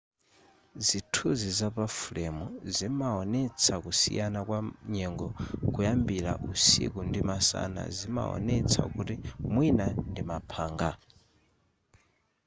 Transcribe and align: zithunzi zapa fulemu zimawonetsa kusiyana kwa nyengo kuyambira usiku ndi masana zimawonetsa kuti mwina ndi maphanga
zithunzi 0.85 1.49
zapa 1.59 1.85
fulemu 1.99 2.45
zimawonetsa 2.75 3.73
kusiyana 3.83 4.39
kwa 4.47 4.59
nyengo 4.93 5.27
kuyambira 5.73 6.31
usiku 6.51 6.99
ndi 7.09 7.19
masana 7.29 7.81
zimawonetsa 7.97 8.81
kuti 8.95 9.15
mwina 9.53 9.85
ndi 10.09 10.21
maphanga 10.29 10.91